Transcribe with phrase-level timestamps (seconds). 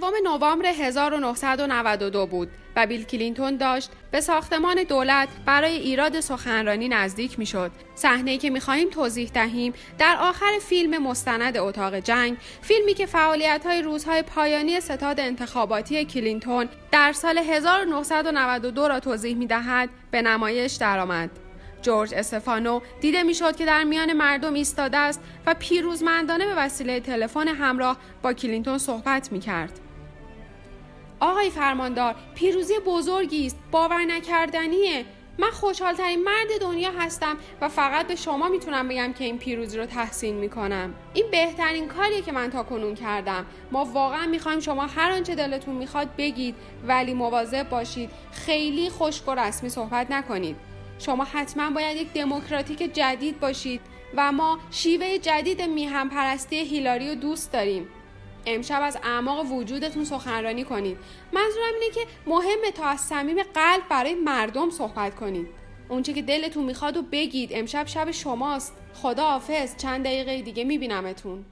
[0.00, 7.38] سوم نوامبر 1992 بود و بیل کلینتون داشت به ساختمان دولت برای ایراد سخنرانی نزدیک
[7.38, 7.70] می‌شد.
[7.94, 13.82] صحنه که می‌خواهیم توضیح دهیم در آخر فیلم مستند اتاق جنگ، فیلمی که فعالیت های
[13.82, 21.30] روزهای پایانی ستاد انتخاباتی کلینتون در سال 1992 را توضیح می‌دهد به نمایش درآمد.
[21.82, 27.48] جورج استفانو دیده می‌شد که در میان مردم ایستاده است و پیروزمندانه به وسیله تلفن
[27.48, 29.80] همراه با کلینتون صحبت می کرد.
[31.24, 35.04] آقای فرماندار پیروزی بزرگی است باور نکردنیه.
[35.38, 39.86] من خوشحالترین مرد دنیا هستم و فقط به شما می‌تونم بگم که این پیروزی رو
[39.86, 40.94] تحسین می‌کنم.
[41.14, 43.46] این بهترین کاریه که من تا کنون کردم.
[43.72, 46.54] ما واقعا می‌خوایم شما هر آنچه دلتون می‌خواد بگید
[46.86, 50.56] ولی مواظب باشید خیلی خشک و رسمی صحبت نکنید.
[50.98, 53.80] شما حتما باید یک دموکراتیک جدید باشید
[54.16, 57.88] و ما شیوه جدید میهم پرستی هیلاری رو دوست داریم.
[58.46, 60.96] امشب از اعماق وجودتون سخنرانی کنید.
[61.32, 65.46] منظورم اینه که مهمه تا از صمیم قلب برای مردم صحبت کنید.
[65.88, 67.50] اونچه که دلتون می‌خواد و بگید.
[67.52, 68.72] امشب شب شماست.
[68.94, 69.76] خدا حافظ.
[69.76, 71.44] چند دقیقه دیگه میبینمتون.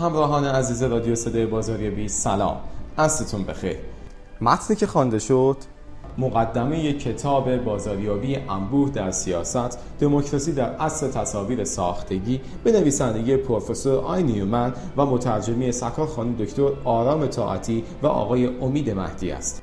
[0.00, 2.60] همراهان عزیز رادیو صدای بازاری بی سلام.
[2.98, 3.76] عصرتون بخیر.
[4.40, 5.56] متنی که خوانده شد
[6.18, 14.22] مقدمه کتاب بازاریابی انبوه در سیاست دموکراسی در اصل تصاویر ساختگی به نویسندگی پروفسور آی
[14.22, 19.62] نیومن و مترجمی سکار خانم دکتر آرام طاعتی و آقای امید مهدی است.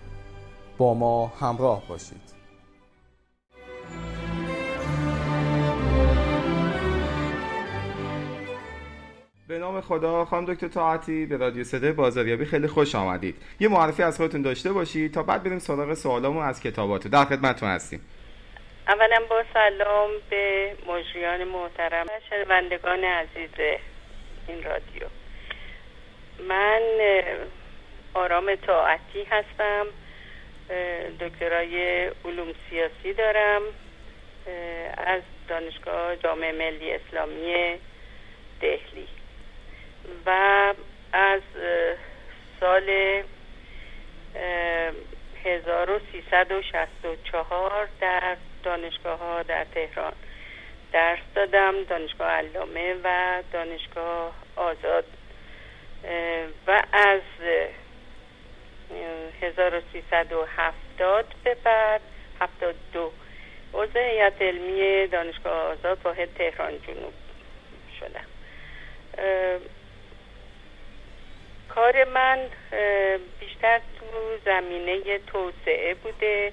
[0.78, 2.27] با ما همراه باشید.
[9.48, 13.36] به نام خدا خانم دکتر طاعتی به رادیو صدای بازاریابی خیلی خوش آمدید.
[13.60, 17.70] یه معرفی از خودتون داشته باشید تا بعد بریم سراغ سوالامون از کتاباتون در خدمتتون
[17.70, 18.02] هستیم.
[18.88, 23.50] اولا با سلام به مجریان محترم و شنوندگان عزیز
[24.48, 25.08] این رادیو.
[26.48, 26.82] من
[28.14, 29.86] آرام طاعتی هستم.
[31.20, 33.62] دکترای علوم سیاسی دارم.
[34.98, 37.76] از دانشگاه جامعه ملی اسلامی
[38.62, 39.08] دهلی.
[40.26, 40.74] و
[41.14, 41.42] از
[42.60, 43.24] سال
[45.44, 50.14] 1364 در دانشگاه ها در تهران
[50.94, 55.06] درس دادم دانشگاه علامه و دانشگاه آزاد.
[56.68, 57.22] و از
[59.42, 62.02] 1370 به بعد
[62.42, 63.12] 72
[63.74, 64.00] عضو
[64.42, 67.14] علمی دانشگاه آزاد واحد تهران جنوب
[68.00, 68.26] شدم.
[71.78, 72.40] کار من
[73.40, 76.52] بیشتر تو زمینه توسعه بوده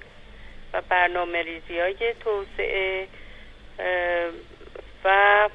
[0.72, 3.08] و برنامه ریزی های توسعه
[5.04, 5.48] و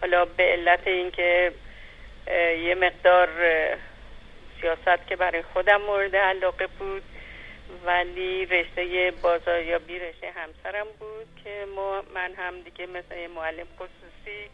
[0.00, 1.52] حالا به علت اینکه
[2.64, 3.28] یه مقدار
[4.60, 7.02] سیاست که برای خودم مورد علاقه بود
[7.84, 14.50] ولی رشته بازاریابی رشته همسرم بود که ما من هم دیگه مثل معلم خصوصی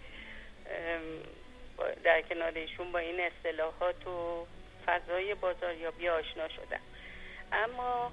[2.05, 4.47] در کنار ایشون با این اصطلاحات و
[4.87, 6.81] فضای بازاریابی آشنا شدم
[7.53, 8.13] اما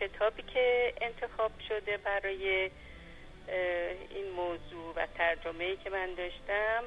[0.00, 2.70] کتابی که انتخاب شده برای
[4.10, 6.84] این موضوع و ترجمه ای که من داشتم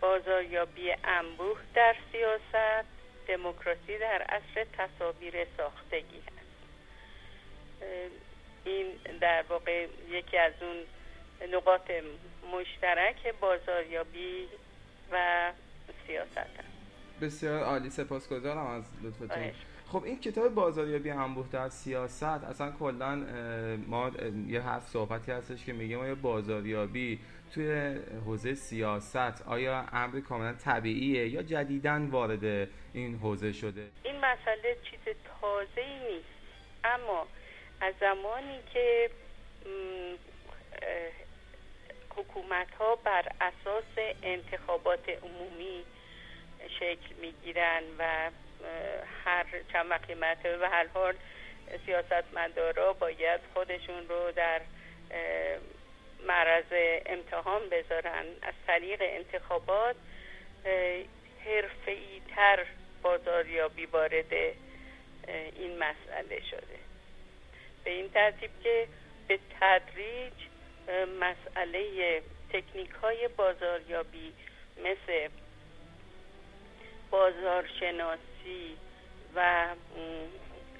[0.00, 2.86] بازاریابی انبوه در سیاست
[3.28, 6.44] دموکراسی در عصر تصاویر ساختگی هست.
[8.64, 8.86] این
[9.20, 10.76] در واقع یکی از اون
[11.52, 11.90] نقاط
[12.52, 14.48] مشترک بازاریابی
[15.12, 15.52] و
[16.06, 16.38] سیاست.
[16.38, 16.50] هست
[17.20, 19.50] بسیار عالی سپاسگزارم از لطفتون.
[19.88, 22.22] خب این کتاب بازاریابی انبوه در سیاست.
[22.22, 23.16] اصلا کلا
[23.86, 24.10] ما
[24.48, 27.20] یه حرف صحبتی هستش که میگه ما یه بازاریابی
[27.54, 34.76] توی حوزه سیاست آیا امر کاملا طبیعیه یا جدیدن وارد این حوزه شده؟ این مسئله
[34.90, 36.28] چیز تازه ای نیست.
[36.84, 37.26] اما
[37.80, 39.10] از زمانی که
[42.16, 45.84] حکومت ها بر اساس انتخابات عمومی
[46.68, 48.30] شکل می‌گیرن و
[49.24, 51.14] هر چند وقتی مرتبه به هر حال
[51.86, 54.60] سیاستمدارا باید خودشون رو در
[56.26, 58.24] معرض امتحان بذارن.
[58.42, 59.96] از طریق انتخابات
[61.44, 62.66] حرفه‌ای تر
[63.02, 64.32] بازاریابی وارد
[65.56, 66.78] این مسئله شده.
[67.84, 68.88] به این ترتیب که
[69.28, 70.32] به تدریج
[71.20, 72.22] مسئله
[72.52, 74.32] تکنیک های بازاریابی
[74.78, 75.28] مثل
[77.10, 78.76] بازارشناسی
[79.34, 79.66] و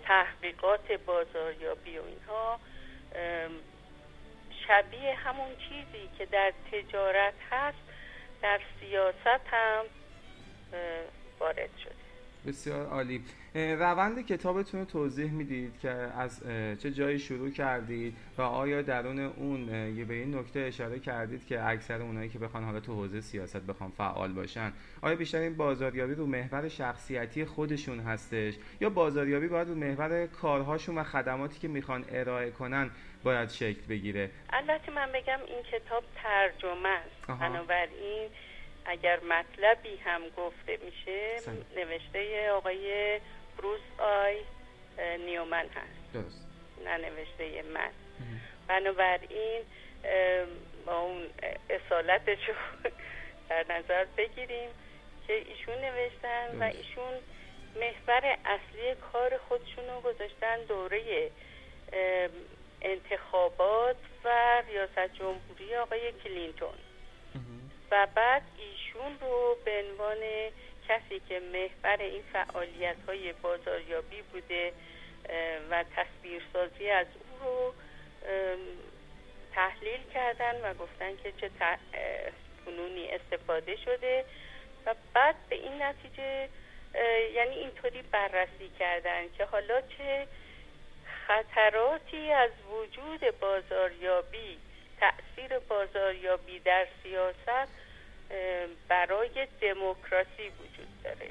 [0.04, 2.60] تحقیقات بازاریابی و اینها
[4.68, 7.78] شبیه همون چیزی که در تجارت هست
[8.42, 9.84] در سیاست هم
[11.40, 11.93] وارد شده
[12.46, 13.24] بسیار عالی.
[13.54, 16.42] روند کتابتون رو توضیح می‌دید که از
[16.82, 21.64] چه جایی شروع کردید و آیا درون اون یه به این نکته اشاره کردید که
[21.68, 26.14] اکثر اونایی که بخوان حالا تو حوزه سیاست بخوان فعال باشن آیا بیشتر این بازاریابی
[26.14, 32.04] رو محور شخصیتی خودشون هستش؟ یا بازاریابی باید رو محور کارهاشون و خدماتی که می‌خوان
[32.08, 32.90] ارائه کنن
[33.24, 37.40] باید شکل بگیره؟ البته من بگم این کتاب ترجمه است.
[37.40, 38.28] بنابراین
[38.86, 41.36] اگر مطلبی هم گفته میشه
[41.76, 43.20] نوشته آقای
[43.58, 44.36] بروس آی
[45.18, 46.12] نیومن هست.
[46.14, 46.46] درست.
[46.84, 47.90] نه نوشته من.
[48.68, 49.62] بنابراین
[50.86, 51.26] با اون
[51.70, 52.54] اصالتش رو
[53.48, 54.70] در نظر بگیریم
[55.26, 57.14] که ایشون نوشتن و ایشون
[57.76, 61.30] محور اصلی کار خودشون رو گذاشتن دوره
[62.82, 66.74] انتخابات و ریاست جمهوری آقای کلینتون.
[67.90, 70.18] و بعد ایشون رو به عنوان
[70.88, 74.72] کسی که محور این فعالیت های بازاریابی بوده
[75.70, 77.74] و تصویرسازی از او رو
[79.54, 81.50] تحلیل کردن و گفتن که چه
[82.64, 84.24] فنونی استفاده شده
[84.86, 86.48] و بعد به این نتیجه
[87.34, 90.26] یعنی اینطوری بررسی کردن که حالا چه
[91.26, 94.58] خطراتی از وجود بازاریابی
[95.00, 97.68] تأثیر بازاریابی در سیاست
[98.88, 101.30] برای دموکراسی وجود داره.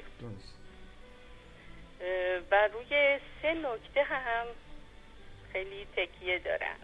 [2.50, 4.46] و روی سه نکته هم
[5.52, 6.76] خیلی تکیه دارن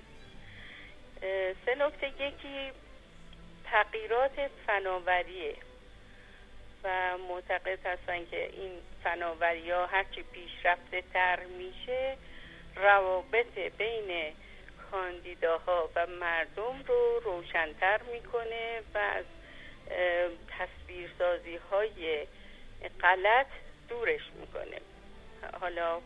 [1.67, 2.73] سه نکته یکی
[3.65, 5.57] تغییرات فناوریه.
[6.85, 8.71] و معتقد هستن که این
[9.05, 12.17] فناوری ها هرچی پیشرفته تر میشه
[12.77, 14.33] روابط بین
[14.91, 19.25] کاندیداها و مردم رو روشنتر می‌کنه و از
[20.59, 22.27] تصویرسازی های
[23.01, 23.47] غلط
[23.89, 24.81] دورش می‌کنه.
[25.61, 26.01] حالا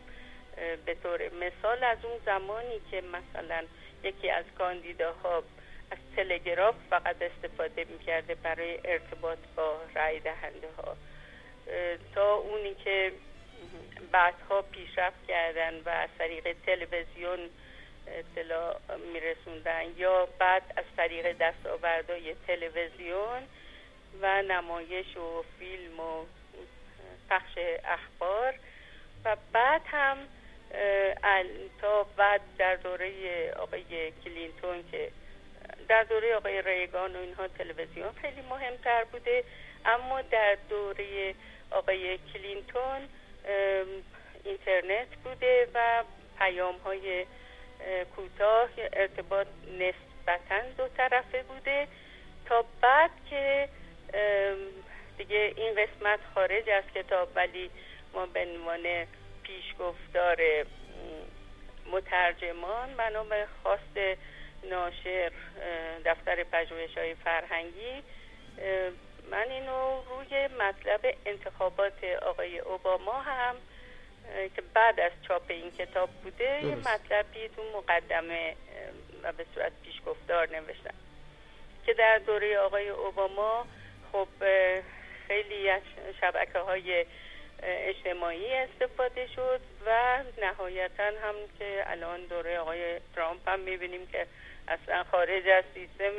[0.85, 3.63] به طور مثال از اون زمانی که مثلا
[4.03, 5.43] یکی از کاندیداها
[5.91, 10.97] از تلگراف فقط استفاده می‌کرده برای ارتباط با رای دهنده ها
[12.15, 13.11] تا اونی که
[14.11, 17.49] بعدها پیشرفت کردن و از طریق تلویزیون
[18.07, 18.77] اطلاع
[19.13, 19.83] میرسوندن.
[19.97, 23.43] یا بعد از طریق دستاوردهای تلویزیون
[24.21, 26.25] و نمایش و فیلم و
[27.29, 28.53] پخش اخبار.
[29.25, 30.17] و بعد هم
[31.81, 33.11] تا بعد در دوره
[33.51, 35.11] آقای کلینتون که
[35.87, 39.43] در دوره آقای ریگان و اینها تلویزیون خیلی مهمتر بوده.
[39.85, 41.35] اما در دوره
[41.71, 43.09] آقای کلینتون
[44.43, 46.03] اینترنت بوده و
[46.39, 47.25] پیام های
[48.15, 51.87] کوتاه ارتباط نسبتا دو طرفه بوده
[52.45, 53.69] تا بعد که
[55.17, 57.69] دیگه این قسمت خارج از کتاب ولی
[58.13, 59.07] ما به عنوان
[59.43, 60.37] پیشگفتار
[61.91, 64.17] مترجمان بنا به خواست
[64.69, 65.31] ناشر
[66.05, 68.03] دفتر پژوهش های فرهنگی
[69.31, 73.55] من اینو روی مطلب انتخابات آقای اوباما هم
[74.55, 78.55] که بعد از چاپ این کتاب بوده یه مطلبی تو مقدمه
[79.23, 80.93] و به صورت پیشگفتار نوشتم.
[81.85, 83.65] که در دوره آقای اوباما
[84.11, 84.27] خب
[85.27, 85.81] خیلی از
[86.21, 87.05] شبکه های
[87.63, 94.27] اجتماعی استفاده شد و نهایتا هم که الان دوره آقای ترامپ هم می‌بینیم که
[94.67, 96.13] اصلا خارج از سیستم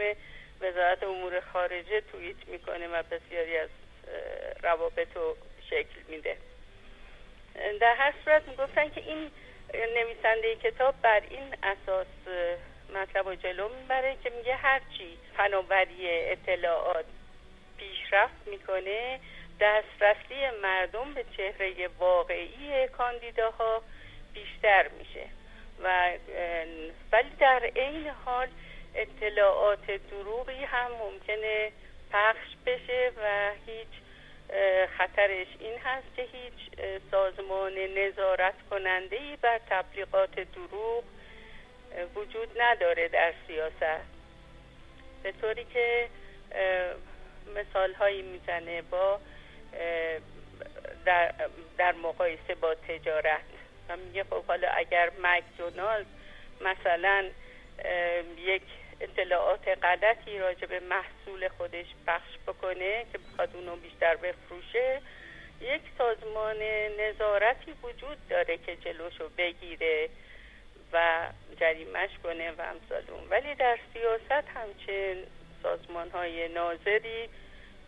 [0.60, 3.68] وزارت امور خارجه توییت می‌کنه و بسیاری از
[4.62, 5.36] روابط رو
[5.70, 6.36] شکل میده.
[7.80, 9.30] در هر صورت می‌گفتن که این
[9.74, 12.06] نویسنده کتاب بر این اساس
[12.94, 17.06] مطلب و جلو می‌بره که میگه هرچی فناوری اطلاعات
[17.78, 19.20] پیشرفت می‌کنه
[19.60, 23.82] دسترسی مردم به چهره واقعی کاندیداها
[24.34, 25.26] بیشتر میشه
[25.82, 26.12] و
[27.12, 28.48] ولی در عین حال
[28.94, 31.72] اطلاعات دروغی هم ممکنه
[32.12, 34.05] پخش بشه و هیچ
[34.98, 41.04] خطرش این هست که هیچ سازمان نظارت کننده ای بر تبلیغات دروغ
[42.14, 44.06] وجود نداره در سیاست.
[45.22, 46.08] به طوری که
[47.56, 49.20] مثال هایی می‌زنه با
[51.04, 51.34] در,
[51.78, 53.40] در مقایسه با تجارت.
[53.88, 56.06] و میگه خب حالا اگر مکدونالد
[56.60, 57.24] مثلا
[58.38, 58.62] یک
[59.00, 65.00] اطلاعات غلطی راجع به محصول خودش پخش بکنه که بخواد اونو بیشتر بفروشه
[65.60, 66.56] یک سازمان
[67.00, 70.08] نظارتی وجود داره که جلوشو بگیره
[70.92, 71.26] و
[71.60, 75.24] جریمش کنه و امثالون ولی در سیاست همچنین
[75.62, 77.28] سازمان های ناظری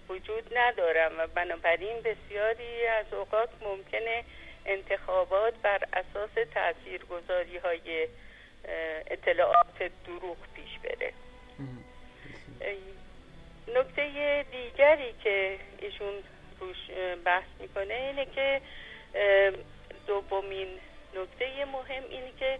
[0.09, 4.25] وجود ندارم و بنابراین بسیاری از اوقات ممکنه
[4.67, 8.09] انتخابات بر اساس تاثیرگذاری های
[9.07, 11.13] اطلاعات دروغ پیش بره.
[13.75, 16.15] نکته دیگری که ایشون
[16.61, 16.77] روش
[17.25, 18.61] بحث می‌کنه اینه که
[20.07, 20.69] دومین
[21.15, 22.59] نکته مهم اینه که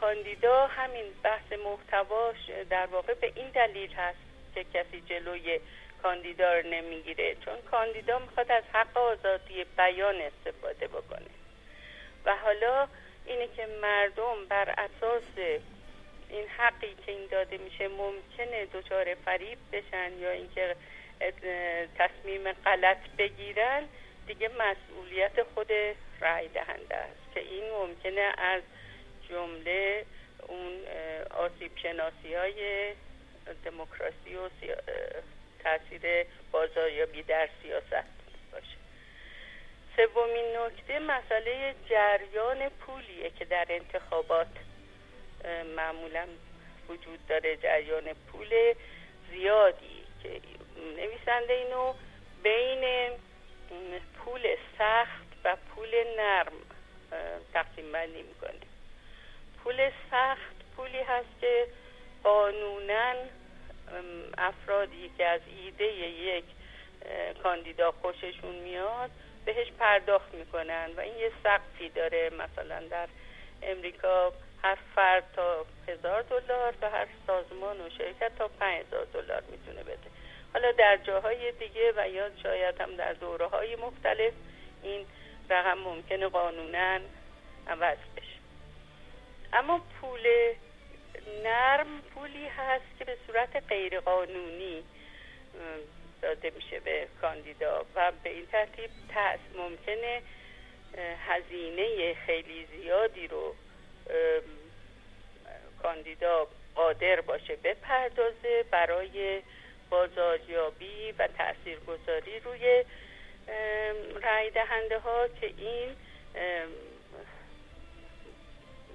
[0.00, 2.36] کاندیدا همین بحث محتواش
[2.70, 4.18] در واقع به این دلیل هست
[4.54, 5.60] که کسی جلوی
[6.02, 7.36] کاندیدا رو نمی‌گیره.
[7.44, 11.30] چون کاندیدا می‌خواد از حق آزادی بیان استفاده بکنه.
[12.24, 12.88] و حالا
[13.30, 15.58] اینه که مردم بر اساس
[16.30, 20.76] این حقی که این داده میشه ممکنه دچار فریب بشن یا اینکه
[21.98, 23.82] تصمیم غلط بگیرن
[24.26, 25.72] دیگه مسئولیت خود
[26.20, 28.62] رای دهنده است که این ممکنه از
[29.28, 30.04] جمله
[30.48, 30.72] اون
[31.30, 32.92] آسیب شناسی های
[33.64, 34.48] دموکراسی و
[35.62, 38.19] تاثیر بازاریابی در سیاست.
[40.06, 44.48] سومین نکته مسئله جریان پولیه که در انتخابات
[45.76, 46.26] معمولا
[46.88, 48.74] وجود داره جریان پول
[49.30, 50.40] زیادی که
[50.96, 51.94] نویسنده اینو
[52.42, 53.10] بین
[54.18, 56.52] پول سخت و پول نرم
[57.52, 58.60] تقسیم بندی می‌کنه.
[59.64, 61.66] پول سخت پولی هست که
[62.22, 63.14] قانونا
[64.38, 66.44] افرادی که از ایده یک
[67.42, 69.10] کاندیدا خوششون میاد
[69.44, 73.08] بهش پرداخت می‌کنن و این یه سقفی داره مثلا در
[73.62, 74.32] امریکا
[74.62, 79.82] هر فرد تا هزار دلار و هر سازمان و شرکت تا پنج هزار دلار می‌تونه
[79.82, 80.10] بده.
[80.52, 84.32] حالا در جاهای دیگه و یا شاید هم در دوره های مختلف
[84.82, 85.06] این
[85.50, 87.00] رقم ممکنه قانونا
[87.68, 88.40] عوض بشه.
[89.52, 90.26] اما پول
[91.44, 94.82] نرم پولی هست که به صورت غیرقانونی
[96.22, 98.90] داده میشه به کاندیدا و به این ترتیب
[99.56, 100.22] ممکنه
[101.28, 103.54] هزینه خیلی زیادی رو
[105.82, 109.42] کاندیدا قادر باشه بپردازه برای
[109.90, 112.84] بازاریابی و تاثیرگذاری روی
[114.22, 115.96] رای دهنده ها که این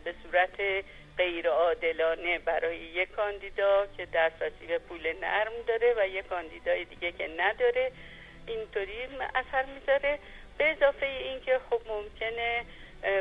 [0.04, 0.86] به صورت
[1.18, 7.12] غیر عادلانه برای یک کاندیدا که دسترسی به پول نرم داره و یک کاندیدای دیگه
[7.12, 7.92] که نداره
[8.48, 10.20] اینطوری اثر می‌ذاره.
[10.58, 12.66] به اضافه اینکه خب ممکنه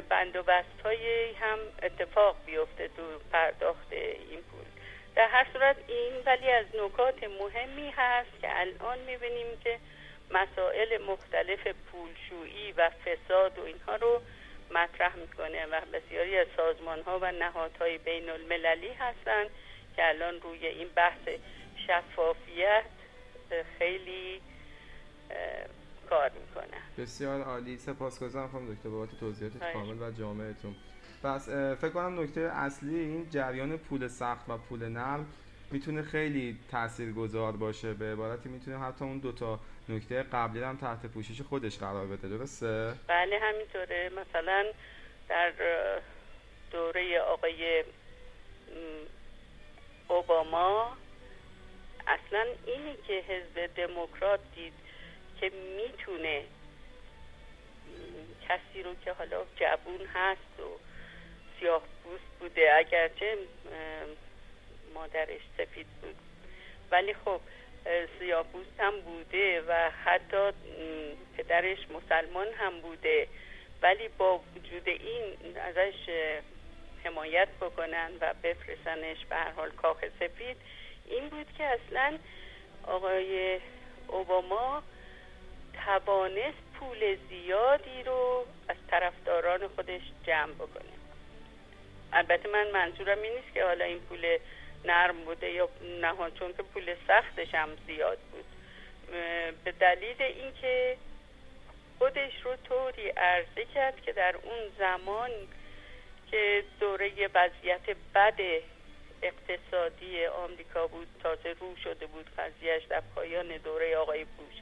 [0.09, 4.65] بند و بست های هم اتفاق بیفته تو پرداخت این پول.
[5.15, 9.79] در هر صورت این ولی از نکات مهمی هست که الان می‌بینیم که
[10.31, 14.21] مسائل مختلف پولشویی و فساد و اینها رو
[14.71, 19.51] مطرح می‌کنه و بسیاری از سازمان ها و نهادهای بین المللی هستند
[19.97, 21.29] که الان روی این بحث
[21.87, 22.85] شفافیت
[23.79, 24.41] خیلی
[26.11, 26.77] کار می‌کنه.
[26.99, 27.77] بسیار عالی.
[27.77, 30.77] سپاسگزارم خانم دکتر بابت توضیحات کامل و جامعتون.
[31.23, 35.27] پس فکر کنم نکته اصلی این جریان پول سخت و پول نرم
[35.75, 37.95] می‌تونه خیلی تاثیرگذار باشه.
[37.95, 42.29] به عبارتی می‌تونه حتی اون دوتا نکته قبلی هم تحت پوشش خودش قرار بده.
[42.29, 44.11] درسته؟ بله همینطوره.
[44.17, 44.65] مثلا
[45.29, 45.53] در
[46.71, 47.85] دوره آقای
[50.09, 50.97] اوباما
[52.07, 54.73] اصلا اینی که حزب دموکرات دید
[55.41, 56.45] که می‌تونه
[58.49, 60.79] کسی رو که حالا جبون هست و
[61.61, 61.83] سیاه
[62.41, 63.39] بوده اگرچه
[64.95, 66.17] مادرش سفید بود.
[66.91, 67.41] ولی خب
[68.19, 70.51] سیاپوست هم بوده و حتی
[71.37, 73.29] پدرش مسلمان هم بوده.
[73.83, 76.11] ولی با وجود این ازش
[77.05, 80.57] حمایت بکنن و بفرستنش به هر حال کاخ سفید
[81.07, 82.19] این بود که اصلا
[82.87, 83.61] آقای
[84.09, 84.83] اوباما
[85.85, 90.95] توانست پول زیادی رو از طرفداران خودش جمع بکنه.
[92.13, 94.39] البته من منظورم این نیست که حالا این پول
[94.85, 95.69] نرم بوده یا
[96.01, 98.45] نه چون که پول سختش هم زیاد بود.
[99.65, 100.97] به دلیل اینکه
[101.99, 105.31] خودش رو طوری عرضه کرد که در اون زمان
[106.31, 108.41] که دوره وضعیت بد
[109.23, 114.55] اقتصادی آمریکا بود تازه رو شده بود قضیهش در پایان دوره آقای بوش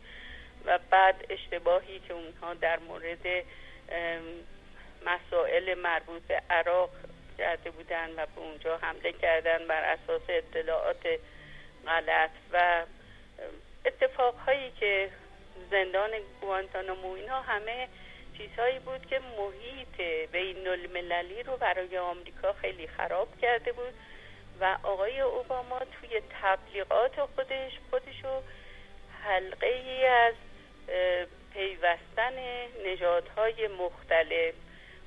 [0.65, 3.45] و بعد اشتباهی که اونها در مورد
[5.07, 6.91] مسائل مربوط به عراق
[7.39, 11.07] کرده بودن و به اونجا حمله کردن بر اساس اطلاعات
[11.87, 12.85] غلط و
[13.85, 15.11] اتفاقهایی که
[15.71, 16.11] زندان
[16.41, 17.89] گوانتانامو اینها همه
[18.39, 23.95] چیزهایی بود که محیط بین المللی رو برای آمریکا خیلی خراب کرده بود
[24.61, 28.43] و آقای اوباما توی تبلیغات خودش خودشو
[29.25, 30.35] حلقه ای از
[31.53, 32.33] پیوستن
[32.87, 34.55] نژادهای مختلف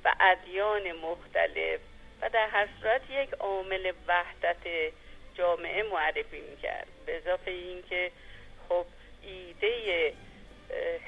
[0.04, 1.80] و ادیان مختلف
[2.22, 4.92] و در هر صورت یک عامل وحدت
[5.34, 6.86] جامعه معرفی می‌کرد.
[7.06, 8.10] به اضافه اینکه
[8.68, 8.86] خب
[9.22, 10.12] ایده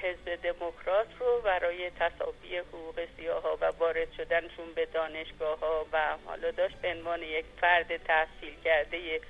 [0.02, 6.16] حزب دموکرات رو برای تصافی حقوق سیاه ها و وارد شدنشون به دانشگاه ها و
[6.26, 9.20] حالا داشت به عنوان یک فرد تحصیل کرده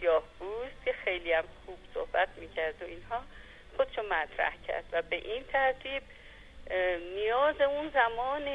[0.00, 0.22] سیاه
[0.84, 3.22] که خیلی هم خوب صحبت می‌کرد و اینها
[3.76, 4.84] خودشو مطرح کرد.
[4.92, 6.02] و به این ترتیب
[7.14, 8.48] نیاز اون زمان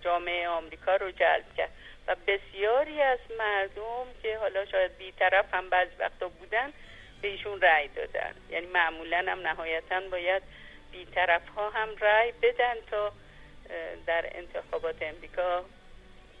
[0.00, 1.70] جامعه آمریکا رو جلب کرد.
[2.06, 6.72] و بسیاری از مردم که حالا شاید بیطرف هم بعضی وقتا بودن
[7.22, 8.34] به ایشون رأی دادن.
[8.50, 10.42] یعنی معمولا هم نهایتا باید
[10.92, 13.12] بیطرف ها هم رأی بدن تا
[14.06, 15.64] در انتخابات امریکا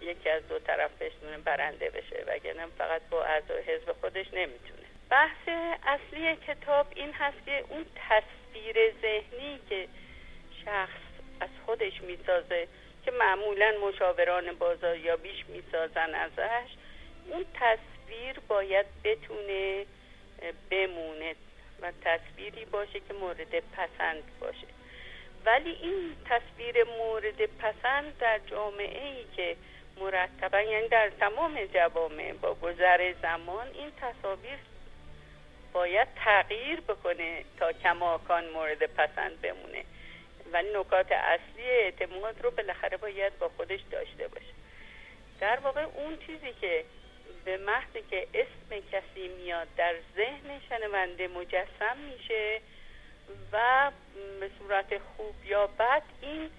[0.00, 2.24] یکی از دو طرف بشنونه برنده بشه.
[2.26, 4.86] وگرنه فقط با اعضای حزب خودش نمی‌تونه.
[5.10, 5.48] بحث
[5.86, 9.88] اصلی کتاب این هست که اون تصویر ذهنی که
[10.64, 11.00] شخص
[11.40, 12.68] از خودش می‌سازه
[13.08, 16.70] که معمولا مشاوران بازاریابیش می‌سازن ازش
[17.30, 19.86] اون تصویر باید بتونه
[20.70, 21.34] بمونه
[21.82, 24.66] و تصویری باشه که مورد پسند باشه.
[25.46, 29.56] ولی این تصویر مورد پسند در جامعه ای که
[30.00, 34.58] مرتبا یعنی در تمام جوامع با گذر زمان این تصاویر
[35.72, 39.84] باید تغییر بکنه تا کماکان مورد پسند بمونه.
[40.52, 44.54] ولی نکات اصلی اعتماد رو بالاخره باید با خودش داشته باشه.
[45.40, 46.84] در واقع اون چیزی که
[47.44, 52.60] به محض که اسم کسی میاد در ذهن شنونده مجسم میشه
[53.52, 53.90] و
[54.40, 56.50] به صورت خوب یا بد این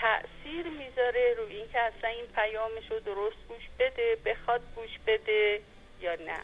[0.00, 5.60] تأثیر می‌ذاره روی اینکه اصلا این پیامش رو درست گوش بده بخواد گوش بده
[6.00, 6.40] یا نه.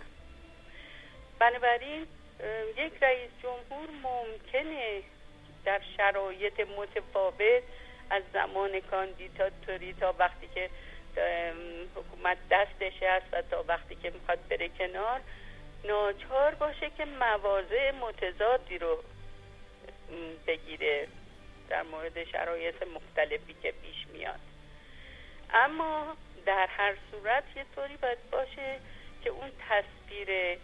[1.39, 2.07] بنابراین
[2.77, 5.03] یک رئیس جمهور ممکنه
[5.65, 7.63] در شرایط متفاوت
[8.11, 10.71] از زمان کاندیداتوری تا وقتی که
[11.95, 15.21] حکومت دستش هست و تا وقتی که می‌خواد بره کنار
[15.85, 19.03] ناچار باشه که مواضع متضادی رو
[20.47, 21.09] بگیره
[21.69, 24.41] در مورد شرایط مختلفی که پیش میاد.
[25.51, 26.17] اما
[26.47, 28.81] در هر صورت یه طوری باید باشه
[29.25, 30.59] که اون تصویر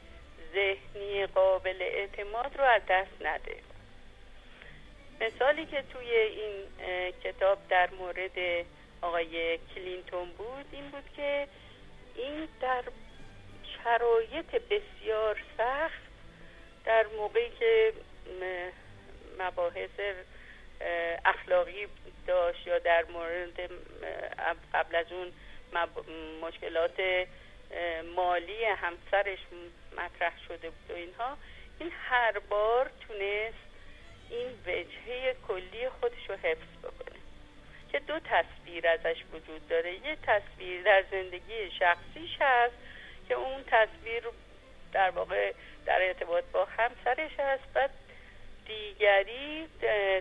[0.55, 3.57] ذهنی قابل اعتماد رو از دست نده.
[5.25, 6.53] مثالی که توی این
[7.25, 8.67] کتاب در مورد
[9.03, 11.49] آقای کلینتون بود این بود که
[12.15, 12.83] این در
[13.85, 16.03] شرایط بسیار سخت
[16.85, 17.93] در موقعی که
[19.39, 20.01] مباحث
[21.25, 21.87] اخلاقی
[22.27, 23.71] داشت یا در مورد
[24.75, 25.33] قبل از اون
[26.43, 27.27] مشکلات
[28.17, 29.39] مالی همسرش
[29.97, 31.37] مطرح شده بود و اینها
[31.81, 33.64] این هر بار تونست
[34.31, 37.19] این وجهه کلی خودش رو حفظ بکنه.
[37.93, 39.95] که دو تصویر ازش وجود داره.
[39.95, 42.75] یه تصویر در زندگی شخصیش هست
[43.29, 44.23] که اون تصویر
[44.93, 45.53] در واقع
[45.87, 47.65] در ارتباط با همسرش هست.
[47.75, 47.89] و
[48.67, 49.69] دیگری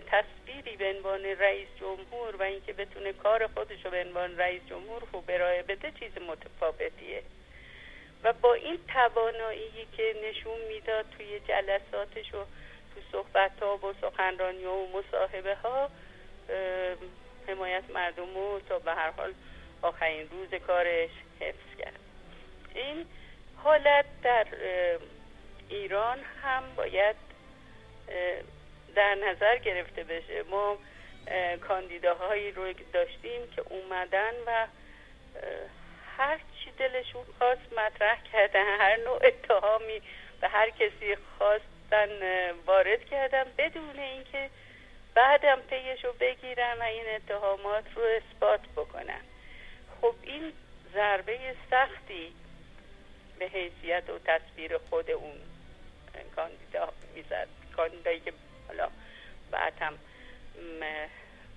[0.06, 5.02] تصویری به عنوان رئیس جمهور و اینکه بتونه کار خودش رو به عنوان رئیس جمهور
[5.10, 7.22] خوب ارائه بده چیز متفاوتیه.
[8.22, 12.44] و با این توانایی که نشون می‌داد توی جلساتش و
[12.94, 15.90] تو صحبت ها و سخنرانی و مصاحبه ها
[17.48, 19.34] حمایت مردم رو تا به هر حال
[19.82, 22.00] آخرین روز کارش حفظ کرد.
[22.74, 23.06] این
[23.56, 24.46] حالت در
[25.68, 27.16] ایران هم باید
[28.94, 30.42] در نظر گرفته بشه.
[30.42, 30.78] ما
[31.68, 34.66] کاندیداهایی رو داشتیم که اومدن و
[36.16, 40.02] هر چی دلشون خواست مطرح کردن هر نوع اتهامی
[40.40, 41.16] به هر کسی
[41.94, 44.50] خواستن وارد کردن بدون اینکه
[45.14, 49.20] بعدم پیش رو بگیرن و این اتهامات رو اثبات بکنن
[50.00, 50.52] خب این
[50.94, 51.38] ضربه
[51.70, 52.34] سختی
[53.38, 55.34] به حیثیت و تصویر خود اون
[56.36, 57.48] کاندیدا می‌زد.
[57.76, 58.32] کاندیدایی که
[58.68, 58.88] حالا
[59.50, 59.98] بعد هم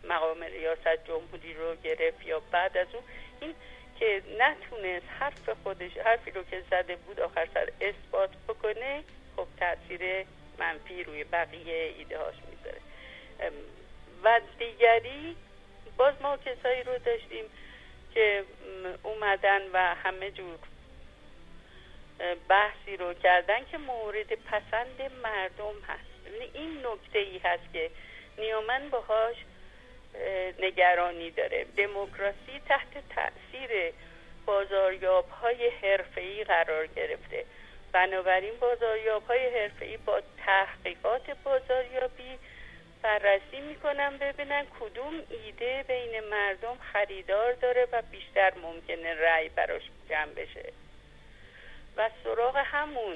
[0.04, 3.04] مقام ریاست جمهوری رو گرفت یا بعد از اون
[3.42, 3.56] این
[4.00, 9.04] که نتونست حرف خودش حرفی رو که زده بود آخر سر اثبات بکنه
[9.38, 10.26] خب تاثیر
[10.60, 12.82] منفی روی بقیه ایده هاش می‌ذاره
[14.24, 15.36] و دیگری
[15.98, 17.46] باز ما کسایی رو داشتیم
[18.14, 18.44] که
[19.04, 20.58] اومدن و همه جور
[22.50, 26.34] بحثی رو کردن که مورد پسند مردم هست.
[26.34, 27.92] یعنی این نکته ای هست که
[28.38, 29.36] نیومن باهاش
[30.60, 31.66] نگرانی داره.
[31.78, 33.94] دموکراسی تحت تاثیر
[34.46, 37.46] بازاریاب های حرفه‌ای قرار گرفته.
[37.92, 42.40] بنابراین بازاریاب های حرفه‌ای با تحقیقات بازاریابی
[43.02, 50.34] بررسی می‌کنن ببینن کدوم ایده بین مردم خریدار داره و بیشتر ممکنه رأی براش جمع
[50.34, 50.74] بشه.
[51.98, 53.16] و سراغ همون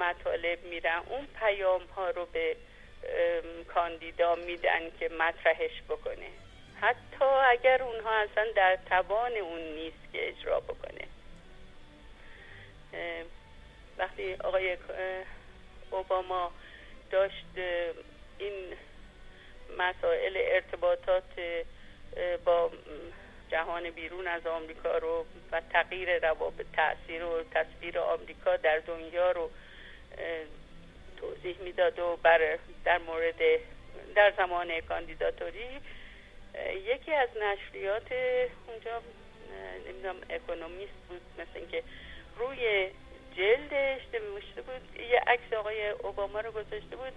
[0.00, 2.56] مطالب میرن اون پیام ها رو به
[3.74, 6.28] کاندیدا میدن که مطرحش بکنه.
[6.80, 11.04] حتی اگر اونها اصلا در توان اون نیست که اجرا بکنه.
[14.00, 14.76] وقتی آقای
[15.90, 16.52] اوباما
[17.10, 17.46] داشت
[18.38, 18.76] این
[19.78, 21.24] مسائل ارتباطات
[22.44, 22.70] با
[23.50, 29.50] جهان بیرون از آمریکا رو و تغییر روابط تاثیر و تصویر آمریکا در دنیا رو
[31.16, 33.40] توضیح می‌داد و بر در مورد
[34.14, 35.80] در زمان کاندیداتوری
[36.86, 38.12] یکی از نشریات
[38.68, 39.02] اونجا
[39.88, 41.82] نمی‌دونم اکونومیست بود مثل اینکه
[42.38, 42.90] روی
[43.40, 45.00] جلدش نوشته بود.
[45.00, 47.12] یه عکس آقای اوباما رو گذاشته بود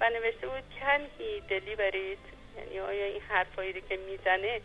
[0.00, 2.18] و نوشته بود کن هی دلیوریت
[2.56, 4.60] یعنی آیا این حرفایی رو که می‌زنه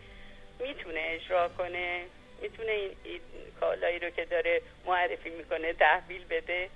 [0.59, 2.05] می‌تونه اجرا کنه؟
[2.41, 3.21] می‌تونه این, این
[3.59, 6.69] کالایی رو که داره معرفی می‌کنه تحویل بده؟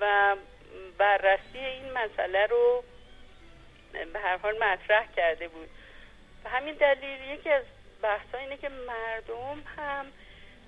[0.00, 0.36] و
[0.98, 2.84] بررسی این مسئله رو
[4.12, 5.68] به هر حال مطرح کرده بود.
[6.44, 7.64] و همین دلیل یکی از
[8.02, 10.06] بحث اینه که مردم هم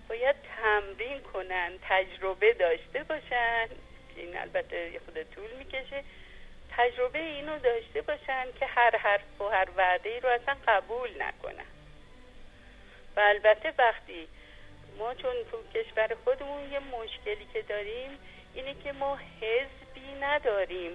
[0.09, 3.69] باید تمرین کنن تجربه داشته باشن
[4.17, 6.05] این البته یه خود طول می‌کشه
[6.77, 11.67] تجربه اینو داشته باشن که هر حرف و هر وعده ای رو اصلا قبول نکنن.
[13.17, 14.29] و البته وقتی
[14.99, 18.19] ما چون تو کشور خودمون یه مشکلی که داریم
[18.55, 20.93] اینه که ما حزبی نداریم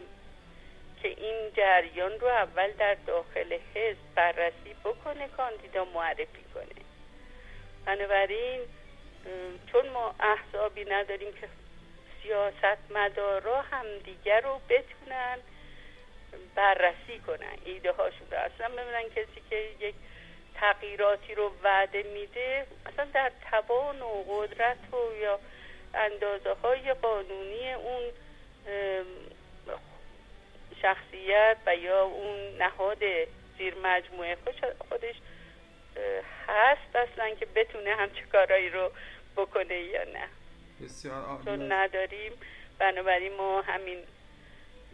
[1.01, 6.81] که این جریان رو اول در داخل حزب بررسی بکنه کاندیدا معرفی کنه.
[7.85, 8.61] بنابراین
[9.71, 11.47] چون ما احزابی نداریم که
[12.23, 15.37] سیاست مدارا همدیگر رو بتونن
[16.55, 18.37] بررسی کنن ایده هاشون رو.
[18.37, 19.95] اصلا ببینن کسی که یک
[20.55, 25.39] تغییراتی رو وعده میده اصلا در توان و قدرت و یا
[25.93, 28.03] اندازه های قانونی اون
[30.81, 32.99] شخصیت و یا اون نهاد
[33.57, 34.37] زیر مجموعه
[34.89, 35.15] خودش
[36.47, 38.91] هست اصلا که بتونه همچه کارایی رو
[39.37, 40.27] بکنه یا نه.
[40.83, 42.31] بسیار چون نداریم
[42.79, 43.97] بنابراین ما همین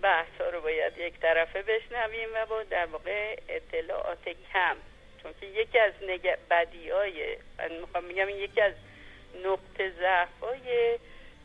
[0.01, 4.75] بحث ها رو باید یک طرفه بشنویم و با در واقع اطلاعات کم.
[5.23, 6.35] چون که یکی از نگ...
[6.49, 8.73] بدی های من می‌خوام میگم یکی از
[9.45, 10.99] نقطه ضعف های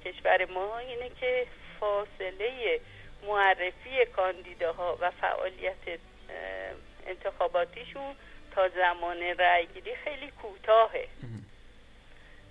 [0.05, 1.47] کشور ما اینه که
[1.81, 2.81] فاصله
[3.27, 6.01] معرفی کاندیداها و فعالیت
[7.07, 8.15] انتخاباتیشون
[8.55, 11.09] تا زمان رأیگیری خیلی کوتاهه.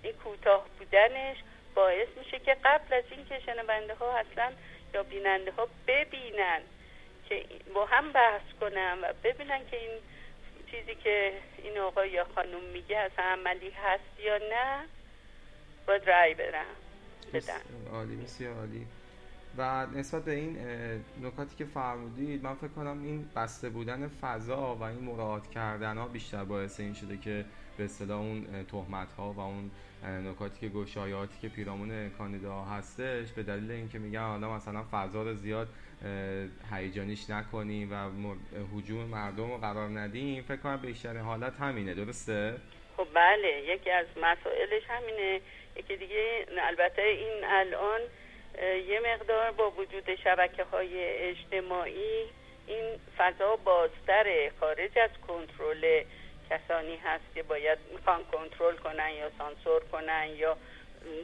[0.02, 1.36] این کوتاه بودنش
[1.74, 4.52] باعث میشه که قبل از اینکه شنونده ها اصلا
[4.94, 6.60] یا بیننده ها ببینن
[7.28, 9.90] که با هم بحث کنن و ببینن که این
[10.70, 14.88] چیزی که این آقا یا خانم میگه از عملی هست یا نه
[15.86, 16.64] باید رأی بدن.
[17.32, 17.60] بدن
[17.92, 18.86] عالی بسیار عالی.
[19.58, 20.58] و نسبت به این
[21.22, 26.08] نکاتی که فرمودید من فکر کنم این بسته بودن فضا و این مراعات کردن ها
[26.08, 27.44] بیشتر باعث این شده که
[27.76, 29.70] به اصطلاح اون تهمت ها و اون
[30.04, 35.34] نکاتی که گشایاتی که پیرامون کاندیدا هستش به دلیل اینکه میگن حالا مثلا فضا رو
[35.34, 35.68] زیاد
[36.72, 38.10] هیجانیش نکنیم و
[38.76, 42.56] حجوم مردم رو قرار ندیم فکر کنم بیشتر حالت همینه درسته؟
[42.96, 45.40] خب بله یکی از مسائلش همینه.
[45.76, 48.00] یکی دیگه البته این الان
[48.60, 52.30] یه مقدار با وجود شبکه های اجتماعی
[52.66, 56.02] این فضا بازتره خارج از کنترل
[56.50, 60.56] کسانی هست که باید می‌خوان کنترل کنن یا سانسور کنن یا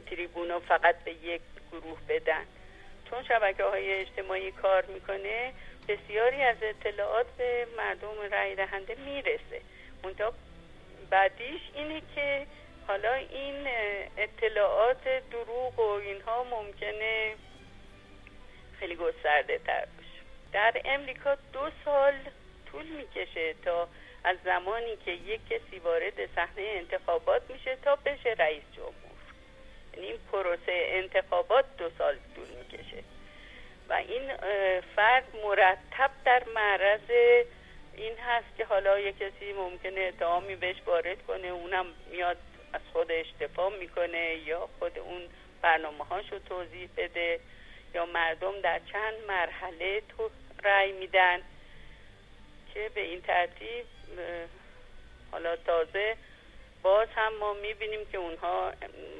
[0.09, 2.45] تریبونو فقط به یک گروه بدن.
[3.09, 5.53] چون شبکه های اجتماعی کار می‌کنه
[5.87, 9.61] بسیاری از اطلاعات به مردم رای دهنده می‌رسه.
[10.03, 10.33] منتها
[11.09, 12.47] بعدیش اینه که
[12.89, 13.67] حالا این
[14.17, 17.35] اطلاعات دروغ و اینها ممکنه
[18.79, 20.19] خیلی گسترده تر باشه.
[20.53, 22.13] در امریکا دو سال
[22.71, 23.87] طول می‌کشه تا
[24.23, 29.19] از زمانی که یک کسی وارد صحنه انتخابات میشه تا بشه رئیس جمهور.
[29.93, 33.03] یعنی این پروسه انتخابات دو سال طول می‌کشه.
[33.89, 34.37] و این
[34.95, 37.09] فرد مرتب در معرض
[37.93, 42.37] این هست که حالا یک کسی ممکنه اتهامی بهش وارد کنه اونم میاد
[42.73, 45.21] از خودش دفاع می‌کنه یا خود اون
[45.61, 47.39] برنامه هاشو توضیح بده
[47.93, 50.29] یا مردم در چند مرحله تو
[50.63, 51.41] رأی میدن
[52.73, 53.85] که به این ترتیب
[55.31, 56.17] حالا تازه
[56.81, 58.73] باز هم ما می‌بینیم که اونها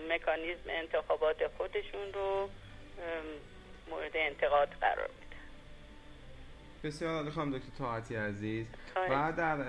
[0.10, 2.50] مکانیزم انتخابات خودشون رو
[3.90, 5.29] مورد انتقاد قرار میدن.
[6.84, 8.66] بسیار عالی خانم دکتر طاعتی عزیز.
[9.10, 9.62] و در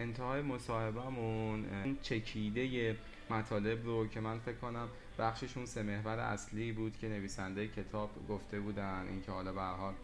[0.00, 1.66] انتهای مصاحبهمون
[2.02, 2.96] چکیده
[3.30, 4.88] مطالب رو که من فکر کنم
[5.18, 9.94] بخششون سه محور اصلی بود که نویسنده کتاب گفته بودن اینکه حالا به حال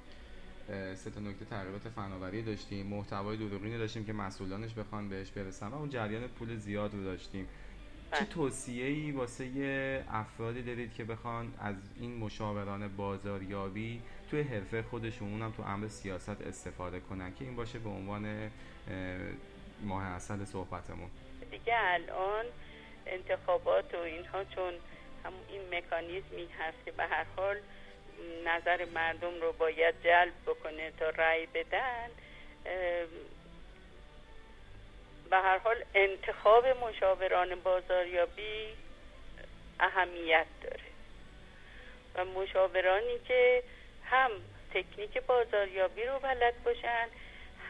[0.95, 5.75] سه تا نکته تغییرات فناوری داشتیم محتوای دروغینی داشتیم که مسئولانش بخوان بهش برسن و
[5.75, 7.47] اون جریان پول زیاد رو داشتیم.
[8.15, 8.29] چه بله.
[8.29, 15.53] توصیه ای واسه افرادی دارید که بخوان از این مشاوران بازاریابی توی حرفه خودشون اونم
[15.53, 18.51] تو امر سیاست استفاده کنن که این باشه به عنوان
[19.83, 21.11] ماه اصل صحبتمون
[21.51, 22.45] دیگه الان
[23.07, 24.73] انتخابات و اینها چون
[25.25, 27.57] هم این مکانیزمی هست که به هر حال
[28.47, 32.09] نظر مردم رو باید جلب بکنه تا رأی بدن
[35.31, 38.75] به هر حال انتخاب مشاوران بازاریابی
[39.81, 40.81] اهمیت داره.
[42.15, 43.63] و مشاورانی که
[44.05, 44.31] هم
[44.75, 47.09] تکنیک بازاریابی رو بلد باشن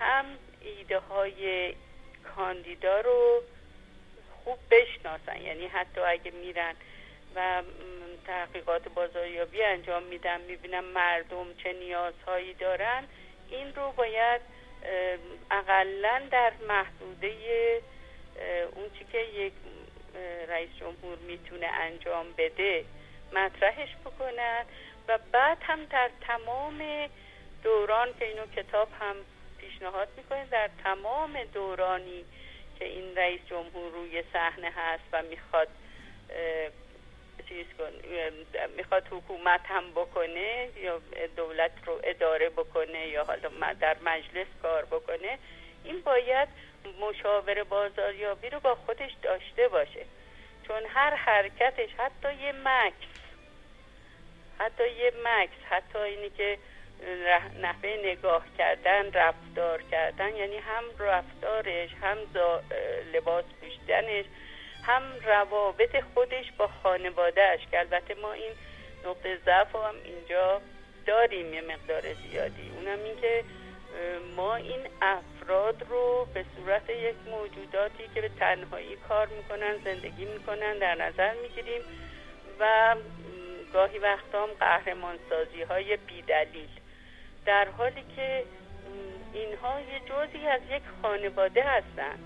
[0.01, 0.25] هم
[0.61, 1.75] ایده های
[2.37, 3.43] کاندیدا رو
[4.45, 5.43] خوب بشناسن.
[5.43, 6.75] یعنی حتی اگه میرن
[7.37, 7.63] و
[8.27, 13.05] تحقیقات بازاریابی انجام میدن می‌بینم مردم چه نیازهایی دارن
[13.49, 14.41] این رو باید
[15.51, 17.83] اقلا در محدوده
[18.75, 19.53] اون چی که یک
[20.49, 22.85] رئیس جمهور می‌تونه انجام بده
[23.33, 24.65] مطرحش بکنن.
[25.09, 27.09] و بعد هم در تمام
[27.63, 29.17] دوران که اینو کتاب هم
[29.59, 32.25] پیشنهاد می‌کنه در تمام دورانی
[32.79, 35.69] که این رئیس جمهور روی صحنه هست و می‌خواد
[37.49, 37.93] چیز کن
[38.77, 41.01] می‌خواد حکومت هم بکنه یا
[41.37, 45.39] دولت رو اداره بکنه یا حالا در مجلس کار بکنه
[45.85, 46.49] این باید
[47.01, 50.05] مشاور بازاریابی رو با خودش داشته باشه.
[50.67, 53.15] چون هر حرکتش حتی یه مکس
[54.59, 56.59] حتی یه مکس حتی اینی که
[57.61, 62.19] نحوه نگاه کردن رفتار کردن یعنی هم رفتارش هم
[63.13, 64.25] لباس پوشیدنش
[64.87, 68.53] هم روابط خودش با خانوادهش که البته ما این
[69.07, 70.61] نقطه ضعف هم اینجا
[71.07, 72.71] داریم یه مقدار زیادی.
[72.77, 73.45] اونم این که
[74.37, 80.79] ما این افراد رو به صورت یک موجوداتی که به تنهایی کار می‌کنن زندگی می‌کنن
[80.79, 81.83] در نظر می‌گیریم
[82.61, 82.97] و
[83.73, 86.69] گاهی وقتا هم قهرمان سازی های بیدلیل.
[87.47, 88.45] در حالی که
[89.33, 92.19] اینها یه جزی از یک خانواده هستن.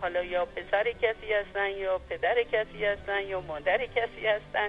[0.00, 4.68] حالا یا پسر کسی هستن یا پدر کسی هستن یا مادر کسی هستن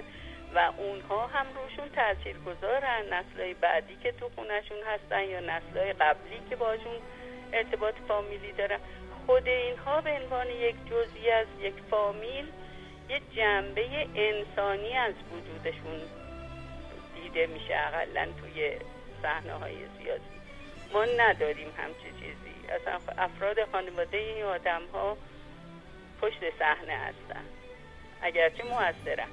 [0.54, 3.02] و اونها هم روشون تاثیر گذارن.
[3.04, 6.96] نسلهای بعدی که تو خونشون هستن یا نسلهای قبلی که باشون
[7.52, 8.78] ارتباط فامیلی دارن.
[9.26, 12.46] خود اینها به عنوان یک جزئی از یک فامیل
[13.08, 16.00] یه جنبه انسانی از وجودشون
[17.14, 18.76] دیده میشه اقلا توی
[19.22, 20.39] صحنه های سیاسی
[20.92, 22.68] ما نداریم همچه چیزی.
[22.68, 25.16] اصلا افراد خانواده این آدم ها
[26.20, 27.44] پشت صحنه هستن.
[28.22, 29.28] اگرچه موثرن.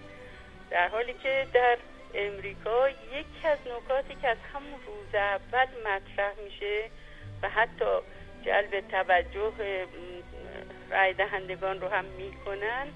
[0.70, 1.78] در حالی که در
[2.14, 6.90] امریکا یکی از نکاتی که از همون روز اول مطرح میشه
[7.42, 8.00] و حتی
[8.46, 9.52] جلب توجه
[10.92, 12.88] رای دهندگان رو هم می‌کنن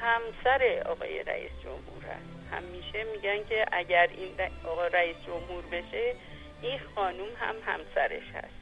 [0.00, 2.52] همسر آقای رئیس جمهور هست.
[2.52, 6.14] همیشه میگن که اگر این آقای رئیس جمهور بشه
[6.62, 8.60] این خانوم هم همسرش هست.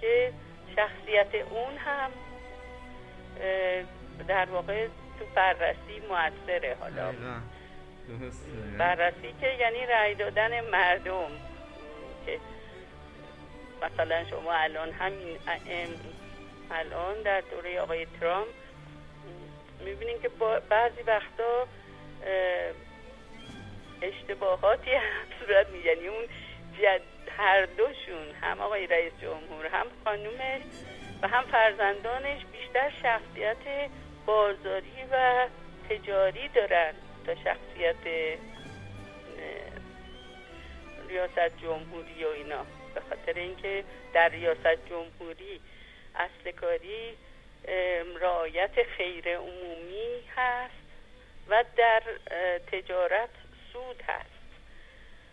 [0.00, 0.32] که
[0.76, 2.10] شخصیت اون هم
[4.28, 4.86] در واقع
[5.18, 7.12] تو بررسی موثره حالا.
[8.78, 11.30] بررسی که یعنی رأی دادن مردم
[12.26, 12.38] که
[13.82, 15.38] مثلا شما الان همین
[16.70, 18.48] الان در دوره آقای ترامپ
[19.84, 20.28] می‌بینین که
[20.68, 21.66] بعضی وقتا
[24.02, 26.24] اشتباهاتی هم صورت می یعنی اون
[27.38, 30.62] هر دوشون هم آقای رئیس جمهور هم خانومش
[31.22, 33.90] و هم فرزندانش بیشتر شخصیت
[34.26, 35.46] بازاری و
[35.90, 36.94] تجاری دارن
[37.26, 37.96] تا شخصیت
[41.08, 42.66] ریاست جمهوری و اینا.
[42.94, 45.60] به خاطر اینکه در ریاست جمهوری
[46.14, 47.16] اصل کاری
[48.20, 50.74] رعایت خیر عمومی هست
[51.48, 52.02] و در
[52.72, 53.30] تجارت
[53.72, 54.39] سود هست.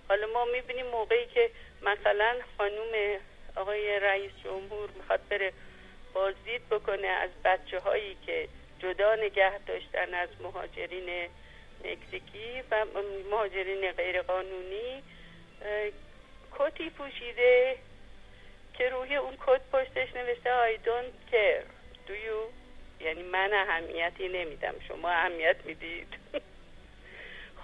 [0.10, 1.50] حالا ما می‌بینیم موقعی که
[1.82, 3.20] مثلا خانوم
[3.56, 5.54] آقای رئیس جمهور می‌خواد بره
[6.13, 8.48] بازدید بکنه از بچه هایی که
[8.80, 11.30] جدا نگه داشتن از مهاجرین
[11.86, 12.86] مکزیکی و
[13.32, 15.04] مهاجرین غیرقانونی
[16.60, 17.78] کتی پوشیده
[18.74, 21.65] که روی اون کد پشتش نوشته I don't care.
[22.08, 22.54] Do you
[23.00, 24.76] یعنی من اهمیتی نمیدم.
[24.88, 26.08] شما اهمیت می‌دید.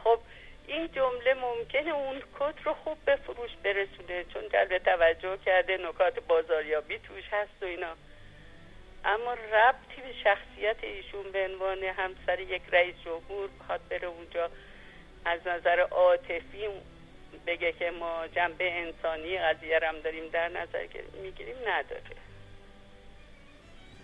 [0.03, 0.19] خب
[0.67, 6.19] این جمله ممکنه اون کت رو خوب به فروش برسونه چون جلب توجه کرده نکات
[6.19, 7.95] بازاریابی توش هست و اینا.
[9.05, 14.49] اما ربطی به شخصیت ایشون به عنوان همسر یک رئیس جمهور بخواد بره اونجا
[15.25, 16.67] از نظر عاطفی
[17.47, 20.87] بگه که ما جنبه انسانی قضیه هم داریم در نظر
[21.21, 22.22] می‌گیریم نداره.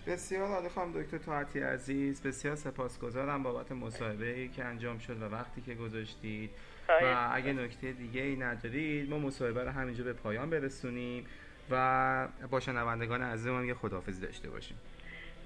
[0.07, 5.25] بسیار عالی خانم دکتر طاعتی عزیز بسیار سپاسگزارم بابت مصاحبه ای که انجام شد و
[5.25, 6.51] وقتی که گذاشتید.
[6.89, 11.25] و اگه نکته دیگه ای ندارید ما مصاحبه رو همینجا به پایان برسونیم
[11.71, 14.77] و با شنوندگان عزیزمون یه خداحافظی داشته باشیم.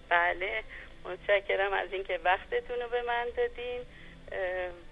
[0.10, 0.64] بله.
[1.06, 3.82] متشکرم از اینکه وقتتون رو به من دادین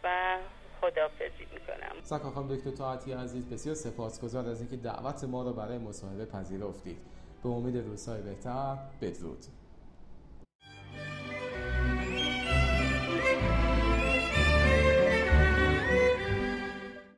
[0.03, 0.37] و
[0.81, 2.01] خداحافظی می‌کنم.
[2.01, 6.97] سکا خانم دکتر طاعتی عزیز بسیار سپاسگزار از اینکه دعوت ما رو برای مصاحبه پذیرفتید.
[7.43, 8.77] به امید روزهای بهتر.
[9.01, 9.45] بدرود.